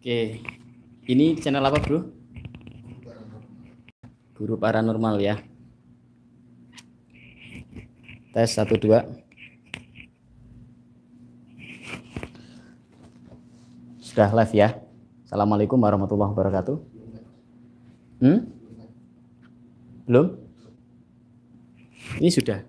[0.00, 0.40] Oke,
[1.12, 2.08] ini channel apa bro?
[4.32, 5.36] Guru Paranormal ya.
[8.32, 9.04] Tes satu dua.
[14.00, 14.80] Sudah live ya.
[15.28, 16.80] Assalamualaikum warahmatullahi wabarakatuh.
[18.24, 18.48] Hmm?
[20.08, 20.40] Belum?
[22.24, 22.64] Ini sudah.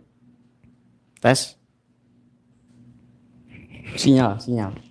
[1.24, 1.56] Tes.
[3.96, 4.91] Sinyal, sinyal.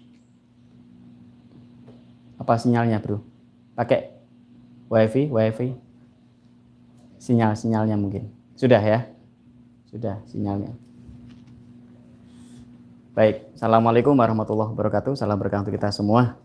[2.50, 3.22] Apa sinyalnya, Bro?
[3.78, 4.10] Pakai
[4.90, 5.70] WiFi, WiFi.
[7.22, 8.26] Sinyal, sinyalnya mungkin.
[8.58, 9.06] Sudah ya?
[9.86, 10.74] Sudah sinyalnya.
[13.14, 15.14] Baik, Assalamualaikum warahmatullahi wabarakatuh.
[15.14, 16.42] Salam berkah untuk kita semua.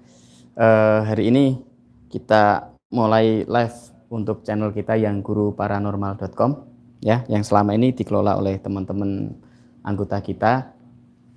[0.54, 1.66] Uh, hari ini
[2.13, 3.77] kita mulai live
[4.13, 6.70] untuk channel kita yang guruparanormal.com
[7.02, 9.34] ya, yang selama ini dikelola oleh teman-teman
[9.82, 10.70] anggota kita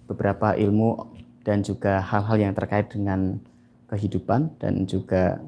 [0.05, 1.09] beberapa ilmu
[1.41, 3.41] dan juga hal-hal yang terkait dengan
[3.89, 5.41] kehidupan dan juga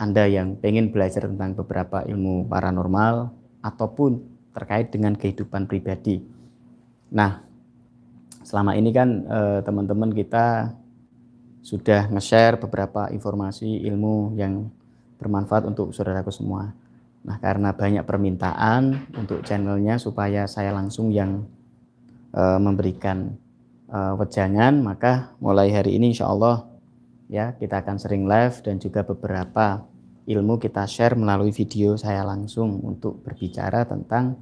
[0.00, 3.28] Anda yang pengen belajar tentang beberapa ilmu paranormal
[3.60, 4.22] ataupun
[4.56, 6.24] terkait dengan kehidupan pribadi.
[7.12, 7.42] Nah,
[8.46, 10.72] selama ini kan eh, teman-teman kita
[11.60, 14.72] sudah nge-share beberapa informasi ilmu yang
[15.20, 16.72] bermanfaat untuk saudaraku semua.
[17.20, 21.44] Nah, karena banyak permintaan untuk channelnya supaya saya langsung yang
[22.32, 23.36] uh, memberikan
[23.92, 26.69] uh, wejangan, maka mulai hari ini insya Allah
[27.30, 29.86] ya kita akan sering live dan juga beberapa
[30.26, 34.34] ilmu kita share melalui video saya langsung untuk berbicara tentang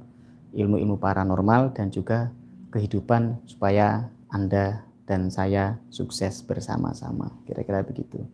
[0.57, 2.33] ilmu-ilmu paranormal dan juga
[2.73, 7.33] kehidupan supaya Anda dan saya sukses bersama-sama.
[7.45, 8.25] Kira-kira begitu.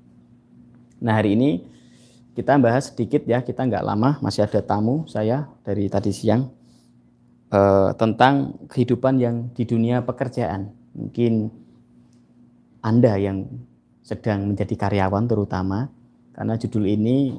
[1.04, 1.64] Nah hari ini
[2.36, 6.52] kita bahas sedikit ya kita nggak lama masih ada tamu saya dari tadi siang
[7.52, 10.72] eh, tentang kehidupan yang di dunia pekerjaan.
[10.96, 11.52] Mungkin
[12.84, 13.48] Anda yang
[14.06, 15.90] sedang menjadi karyawan terutama
[16.38, 17.34] karena judul ini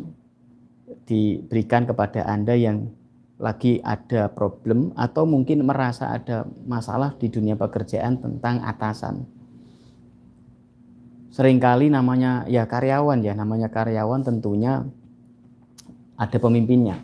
[1.07, 2.91] diberikan kepada Anda yang
[3.39, 9.23] lagi ada problem atau mungkin merasa ada masalah di dunia pekerjaan tentang atasan.
[11.37, 14.89] Seringkali namanya ya karyawan ya, namanya karyawan tentunya
[16.17, 16.97] ada pemimpinnya.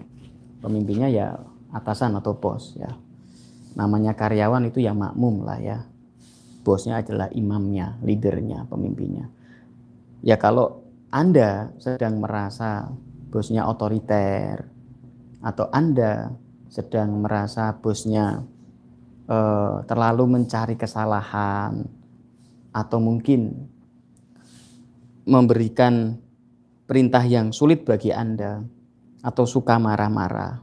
[0.64, 1.26] Pemimpinnya ya
[1.70, 2.96] atasan atau bos ya.
[3.76, 5.78] Namanya karyawan itu ya makmum lah ya.
[6.64, 9.28] Bosnya adalah imamnya, leadernya, pemimpinnya.
[10.22, 12.86] Ya kalau Anda sedang merasa
[13.34, 14.70] bosnya otoriter
[15.42, 16.30] atau Anda
[16.70, 18.46] sedang merasa bosnya
[19.26, 21.82] eh, terlalu mencari kesalahan
[22.70, 23.66] atau mungkin
[25.26, 26.16] memberikan
[26.86, 28.62] perintah yang sulit bagi Anda
[29.26, 30.62] atau suka marah-marah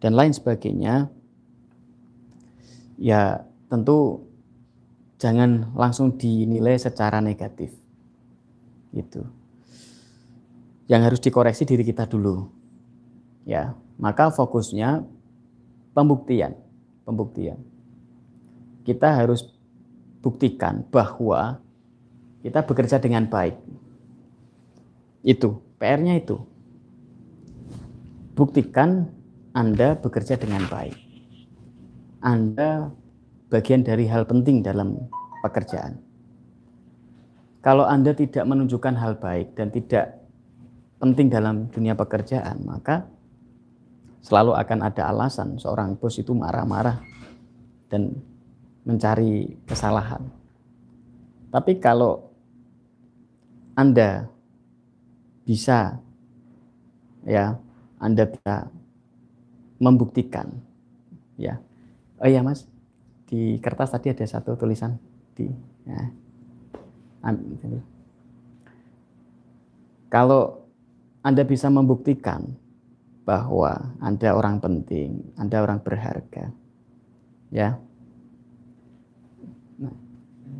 [0.00, 1.08] dan lain sebagainya
[3.00, 4.28] ya tentu
[5.16, 7.87] jangan langsung dinilai secara negatif
[8.92, 9.22] itu
[10.88, 12.48] yang harus dikoreksi diri kita dulu.
[13.44, 15.04] Ya maka fokusnya
[15.92, 16.56] pembuktian
[17.08, 17.56] pembuktian.
[18.84, 19.48] Kita harus
[20.20, 21.60] buktikan bahwa
[22.44, 23.56] kita bekerja dengan baik.
[25.24, 26.40] Itu PR-nya itu.
[28.36, 29.08] Buktikan
[29.56, 30.94] Anda bekerja dengan baik.
[32.20, 32.92] Anda
[33.48, 35.08] bagian dari hal penting dalam
[35.40, 36.07] pekerjaan
[37.58, 40.18] kalau Anda tidak menunjukkan hal baik dan tidak
[40.98, 43.06] penting dalam dunia pekerjaan, maka
[44.22, 47.02] selalu akan ada alasan seorang bos itu marah-marah
[47.90, 48.14] dan
[48.82, 50.22] mencari kesalahan.
[51.48, 52.28] Tapi kalau
[53.78, 54.28] Anda
[55.48, 55.96] bisa
[57.24, 57.56] ya,
[57.98, 58.68] Anda bisa
[59.80, 60.50] membuktikan
[61.38, 61.62] ya.
[62.18, 62.66] Oh iya Mas,
[63.30, 64.98] di kertas tadi ada satu tulisan
[65.38, 65.46] di
[65.86, 66.10] ya,
[70.08, 70.64] kalau
[71.20, 72.56] Anda bisa membuktikan
[73.28, 76.48] bahwa Anda orang penting, Anda orang berharga,
[77.52, 77.76] ya.
[79.76, 79.94] Nah,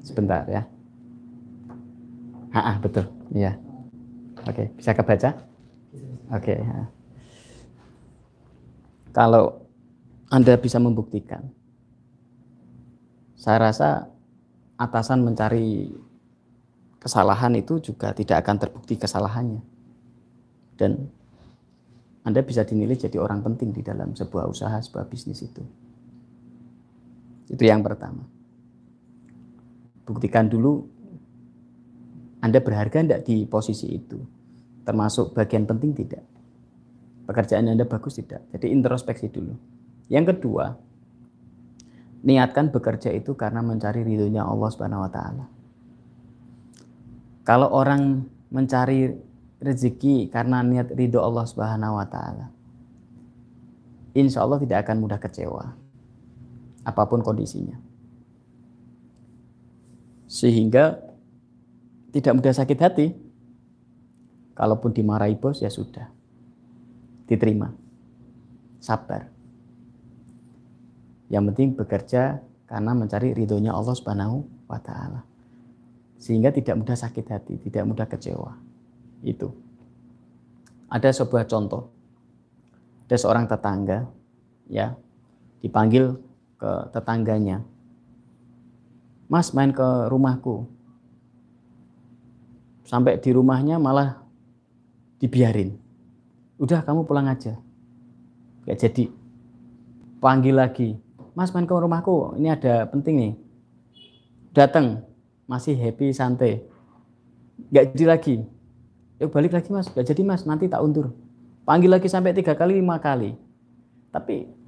[0.05, 0.63] sebentar ya.
[2.53, 3.57] Ah, betul, ya.
[4.49, 5.31] Oke, bisa kebaca?
[6.33, 6.55] Oke.
[6.57, 6.89] Ya.
[9.13, 9.65] Kalau
[10.29, 11.49] Anda bisa membuktikan,
[13.37, 14.13] saya rasa
[14.77, 15.89] atasan mencari
[16.99, 19.63] kesalahan itu juga tidak akan terbukti kesalahannya.
[20.79, 21.11] Dan
[22.23, 25.63] Anda bisa dinilai jadi orang penting di dalam sebuah usaha, sebuah bisnis itu.
[27.49, 28.29] Itu yang pertama.
[30.05, 30.85] Buktikan dulu
[32.45, 34.21] Anda berharga tidak di posisi itu.
[34.85, 36.23] Termasuk bagian penting tidak.
[37.29, 38.45] Pekerjaan Anda bagus tidak.
[38.53, 39.53] Jadi introspeksi dulu.
[40.09, 40.77] Yang kedua,
[42.25, 45.58] niatkan bekerja itu karena mencari ridhonya Allah Subhanahu wa taala.
[47.49, 49.09] Kalau orang mencari
[49.57, 52.53] rezeki karena niat ridho Allah Subhanahu wa taala.
[54.13, 55.73] Insya Allah tidak akan mudah kecewa
[56.85, 57.77] apa pun kondisinya.
[60.29, 61.01] Sehingga
[62.13, 63.07] tidak mudah sakit hati.
[64.57, 66.11] Kalaupun dimarahi bos ya sudah.
[67.29, 67.71] Diterima.
[68.83, 69.31] Sabar.
[71.29, 75.28] Yang penting bekerja karena mencari ridhonya Allah Subhanahu wa taala.
[76.19, 78.59] Sehingga tidak mudah sakit hati, tidak mudah kecewa.
[79.23, 79.55] Itu.
[80.91, 81.91] Ada sebuah contoh.
[83.09, 84.05] Ada seorang tetangga
[84.69, 84.99] ya
[85.65, 86.19] dipanggil
[86.59, 87.65] ke tetangganya.
[89.31, 90.69] Mas main ke rumahku.
[92.85, 94.25] Sampai di rumahnya malah
[95.21, 95.77] dibiarin.
[96.57, 97.57] Udah kamu pulang aja.
[98.65, 99.05] Gak jadi.
[100.19, 100.99] Panggil lagi.
[101.37, 102.35] Mas main ke rumahku.
[102.41, 103.35] Ini ada penting nih.
[104.57, 105.08] Datang.
[105.49, 106.63] Masih happy santai.
[107.73, 108.37] Gak jadi lagi.
[109.19, 109.89] Yuk balik lagi mas.
[109.89, 110.45] Gak jadi mas.
[110.45, 111.17] Nanti tak undur.
[111.65, 113.35] Panggil lagi sampai tiga kali, lima kali.
[114.13, 114.59] Tapi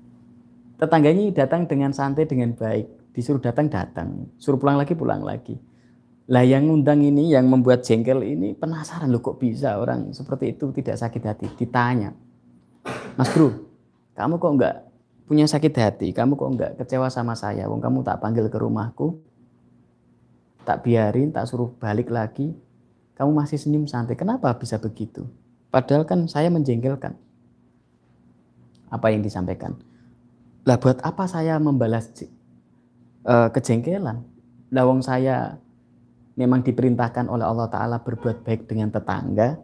[0.81, 5.61] tetangganya datang dengan santai dengan baik disuruh datang datang suruh pulang lagi pulang lagi
[6.33, 10.73] lah yang ngundang ini yang membuat jengkel ini penasaran loh kok bisa orang seperti itu
[10.73, 12.17] tidak sakit hati ditanya
[13.21, 13.53] mas bro
[14.17, 14.77] kamu kok enggak
[15.29, 19.21] punya sakit hati kamu kok enggak kecewa sama saya wong kamu tak panggil ke rumahku
[20.65, 22.53] tak biarin tak suruh balik lagi
[23.17, 25.27] kamu masih senyum santai kenapa bisa begitu
[25.73, 27.17] padahal kan saya menjengkelkan
[28.91, 29.79] apa yang disampaikan
[30.69, 32.13] lah buat apa saya membalas
[33.25, 34.21] uh, kejengkelan?
[34.71, 35.57] Lawang saya
[36.37, 39.59] memang diperintahkan oleh Allah Ta'ala berbuat baik dengan tetangga.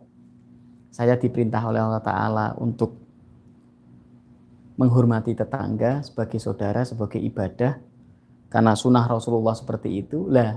[0.90, 2.96] Saya diperintah oleh Allah Ta'ala untuk
[4.80, 7.76] menghormati tetangga sebagai saudara, sebagai ibadah.
[8.48, 10.26] Karena sunnah Rasulullah seperti itu.
[10.32, 10.56] Lah,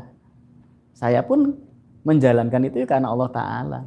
[0.94, 1.56] saya pun
[2.04, 3.82] menjalankan itu karena Allah Ta'ala.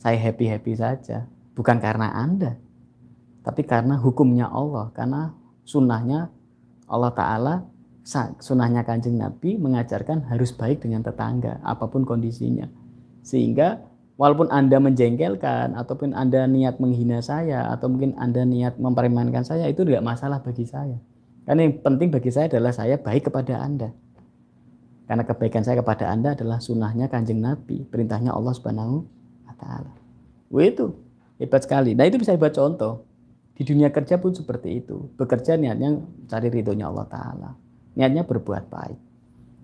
[0.00, 1.26] Saya happy-happy saja.
[1.56, 2.56] Bukan karena Anda.
[3.42, 4.92] Tapi karena hukumnya Allah.
[4.92, 5.32] Karena
[5.66, 6.30] sunnahnya
[6.86, 7.54] Allah Ta'ala
[8.38, 12.70] sunnahnya kanjeng Nabi mengajarkan harus baik dengan tetangga apa pun kondisinya
[13.26, 13.82] sehingga
[14.14, 19.82] walaupun anda menjengkelkan ataupun anda niat menghina saya atau mungkin anda niat mempermainkan saya itu
[19.82, 21.02] tidak masalah bagi saya
[21.50, 23.90] karena yang penting bagi saya adalah saya baik kepada anda
[25.06, 29.06] karena kebaikan saya kepada anda adalah sunnahnya kanjeng Nabi perintahnya Allah Subhanahu
[29.46, 29.92] Wa Taala
[30.62, 30.92] itu
[31.38, 33.06] hebat sekali nah itu bisa buat contoh
[33.56, 35.08] di dunia kerja pun seperti itu.
[35.16, 35.96] Bekerja niatnya
[36.28, 37.50] cari ridhonya Allah Ta'ala.
[37.96, 39.00] Niatnya berbuat baik.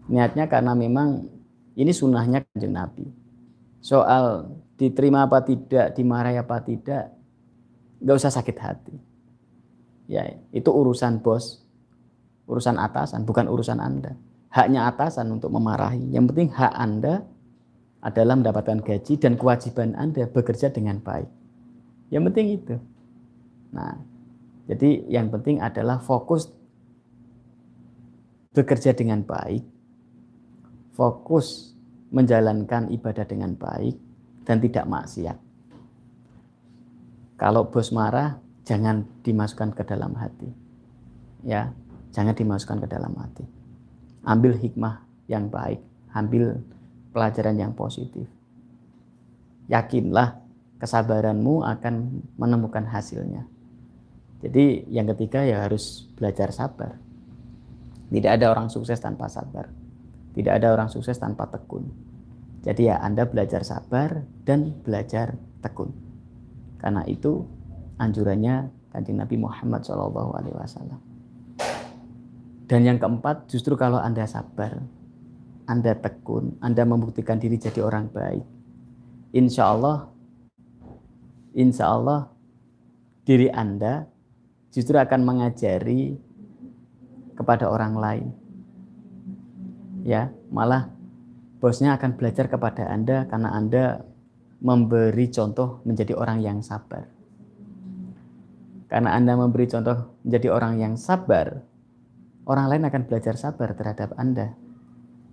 [0.08, 1.28] Niatnya karena memang
[1.76, 3.04] ini sunnahnya kanjeng Nabi.
[3.84, 4.48] Soal
[4.80, 7.12] diterima apa tidak, dimarahi apa tidak,
[8.00, 8.96] nggak usah sakit hati.
[10.08, 11.60] Ya, itu urusan bos,
[12.48, 14.16] urusan atasan, bukan urusan Anda.
[14.52, 16.12] Haknya atasan untuk memarahi.
[16.12, 17.25] Yang penting hak Anda
[18.04, 21.31] adalah mendapatkan gaji dan kewajiban Anda bekerja dengan baik.
[22.12, 22.76] Yang penting itu.
[23.72, 23.96] Nah,
[24.69, 26.52] jadi yang penting adalah fokus
[28.52, 29.64] bekerja dengan baik,
[30.93, 31.72] fokus
[32.12, 33.96] menjalankan ibadah dengan baik
[34.44, 35.38] dan tidak maksiat.
[37.40, 38.37] Kalau bos marah,
[38.69, 40.52] jangan dimasukkan ke dalam hati.
[41.43, 41.72] Ya,
[42.12, 43.61] jangan dimasukkan ke dalam hati.
[44.22, 45.82] Ambil hikmah yang baik,
[46.14, 46.62] ambil
[47.10, 48.26] pelajaran yang positif.
[49.67, 50.43] Yakinlah
[50.82, 51.94] kesabaranmu akan
[52.38, 53.46] menemukan hasilnya.
[54.43, 56.98] Jadi yang ketiga ya harus belajar sabar.
[58.10, 59.70] Tidak ada orang sukses tanpa sabar.
[60.34, 61.86] Tidak ada orang sukses tanpa tekun.
[62.67, 65.94] Jadi ya Anda belajar sabar dan belajar tekun.
[66.82, 67.46] Karena itu
[68.02, 71.11] anjurannya kanjeng Nabi Muhammad SAW.
[72.72, 74.81] Dan yang keempat justru kalau Anda sabar,
[75.69, 78.48] Anda tekun, Anda membuktikan diri jadi orang baik.
[79.36, 80.08] Insya Allah,
[81.52, 82.32] insya Allah
[83.29, 84.08] diri Anda
[84.72, 86.17] justru akan mengajari
[87.36, 88.29] kepada orang lain.
[90.08, 90.88] Ya, malah
[91.60, 93.84] bosnya akan belajar kepada Anda karena Anda
[94.64, 97.05] memberi contoh menjadi orang yang sabar.
[98.88, 101.69] Karena Anda memberi contoh menjadi orang yang sabar,
[102.46, 104.55] orang lain akan belajar sabar terhadap Anda.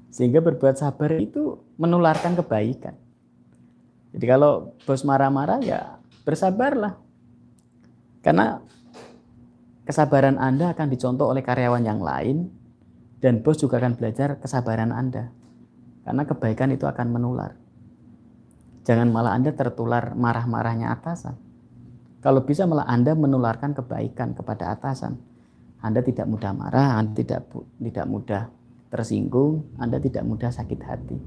[0.10, 2.98] Sehingga berbuat sabar itu menularkan kebaikan.
[4.10, 6.98] Jadi kalau bos marah-marah ya bersabarlah.
[8.26, 8.58] Karena
[9.86, 12.50] kesabaran Anda akan dicontoh oleh karyawan yang lain
[13.22, 15.30] dan bos juga akan belajar kesabaran Anda.
[16.02, 17.54] Karena kebaikan itu akan menular.
[18.82, 21.38] Jangan malah Anda tertular marah-marahnya atasan.
[22.20, 25.29] Kalau bisa malah Anda menularkan kebaikan kepada atasan.
[25.80, 28.42] Anda tidak mudah marah, Anda tidak tidak mudah
[28.92, 31.18] tersinggung, Anda tidak mudah sakit hati.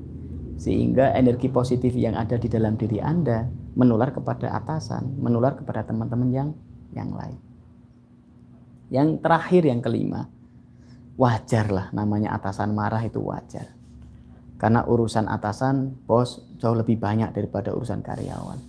[0.62, 6.30] sehingga energi positif yang ada di dalam diri Anda menular kepada atasan, menular kepada teman-teman
[6.30, 6.48] yang
[6.92, 7.34] yang lain.
[8.92, 10.28] Yang terakhir yang kelima,
[11.16, 13.74] wajar lah namanya atasan marah itu wajar.
[14.60, 18.60] Karena urusan atasan bos jauh lebih banyak daripada urusan karyawan.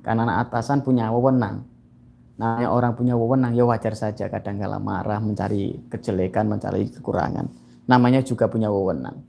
[0.00, 1.66] Karena atasan punya wewenang.
[2.36, 7.48] Namanya orang punya wewenang ya wajar saja kadang kala marah, mencari kejelekan, mencari kekurangan.
[7.88, 9.24] Namanya juga punya wewenang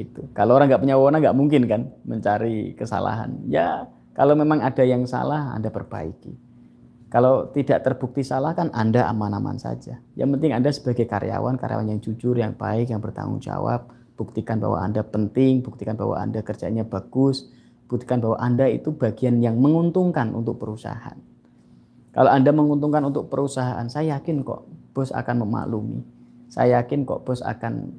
[0.00, 0.30] gitu.
[0.32, 3.44] Kalau orang nggak punya wewenang nggak mungkin kan mencari kesalahan.
[3.44, 6.48] Ya kalau memang ada yang salah Anda perbaiki.
[7.10, 9.98] Kalau tidak terbukti salah kan Anda aman-aman saja.
[10.14, 14.78] Yang penting Anda sebagai karyawan, karyawan yang jujur, yang baik, yang bertanggung jawab, buktikan bahwa
[14.78, 17.50] Anda penting, buktikan bahwa Anda kerjanya bagus,
[17.90, 21.18] buktikan bahwa Anda itu bagian yang menguntungkan untuk perusahaan.
[22.10, 26.02] Kalau Anda menguntungkan untuk perusahaan, saya yakin kok bos akan memaklumi.
[26.50, 27.94] Saya yakin kok bos akan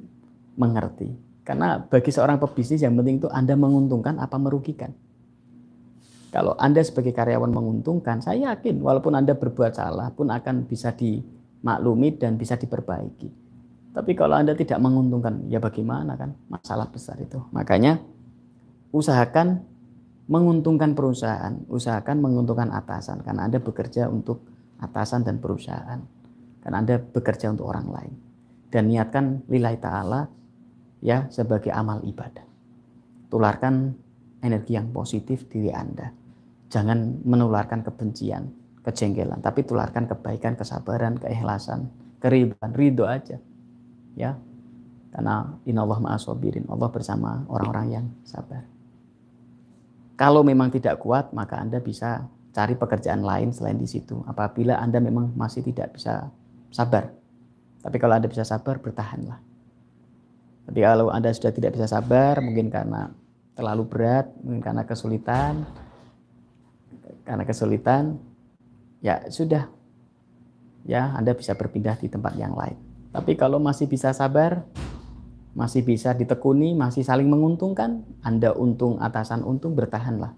[0.60, 1.08] mengerti.
[1.42, 4.92] Karena bagi seorang pebisnis yang penting itu Anda menguntungkan apa merugikan.
[6.32, 12.16] Kalau Anda sebagai karyawan menguntungkan, saya yakin walaupun Anda berbuat salah pun akan bisa dimaklumi
[12.16, 13.28] dan bisa diperbaiki.
[13.92, 16.32] Tapi kalau Anda tidak menguntungkan, ya bagaimana kan?
[16.48, 17.36] Masalah besar itu.
[17.52, 18.00] Makanya
[18.92, 19.60] usahakan
[20.30, 24.42] menguntungkan perusahaan, usahakan menguntungkan atasan karena Anda bekerja untuk
[24.82, 25.98] atasan dan perusahaan.
[26.62, 28.14] Karena Anda bekerja untuk orang lain.
[28.70, 30.30] Dan niatkan lillahi ta'ala
[31.02, 32.46] ya sebagai amal ibadah.
[33.26, 33.94] Tularkan
[34.42, 36.14] energi yang positif diri Anda.
[36.70, 38.48] Jangan menularkan kebencian,
[38.86, 41.90] kejengkelan, tapi tularkan kebaikan, kesabaran, keikhlasan,
[42.22, 43.36] keribuan, ridho aja.
[44.16, 44.38] Ya.
[45.12, 48.64] Karena inallah ma'asobirin, Allah bersama orang-orang yang sabar.
[50.22, 54.22] Kalau memang tidak kuat, maka Anda bisa cari pekerjaan lain selain di situ.
[54.30, 56.30] Apabila Anda memang masih tidak bisa
[56.70, 57.10] sabar.
[57.82, 59.42] Tapi kalau Anda bisa sabar, bertahanlah
[60.62, 63.10] tapi kalau Anda sudah tidak bisa sabar, mungkin karena
[63.58, 65.66] terlalu berat, mungkin karena kesulitan,
[67.26, 68.16] karena kesulitan,
[69.02, 69.66] ya sudah,
[70.86, 72.78] ya Anda bisa berpindah di tempat yang lain.
[73.12, 74.62] Tapi kalau masih bisa sabar,
[75.52, 80.32] masih bisa ditekuni, masih saling menguntungkan, Anda untung, atasan untung, bertahanlah.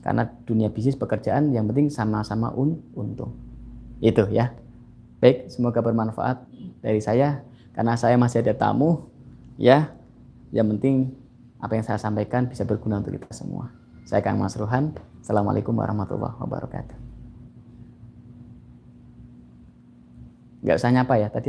[0.00, 3.36] Karena dunia bisnis pekerjaan yang penting sama-sama un untung.
[4.00, 4.52] Itu ya.
[5.20, 6.44] Baik, semoga bermanfaat
[6.80, 7.44] dari saya.
[7.76, 9.10] Karena saya masih ada tamu,
[9.60, 9.92] ya
[10.50, 11.12] yang penting
[11.60, 13.70] apa yang saya sampaikan bisa berguna untuk kita semua
[14.08, 16.96] saya Kang Mas Ruhan Assalamualaikum warahmatullahi wabarakatuh
[20.60, 21.48] nggak usah nyapa ya tadi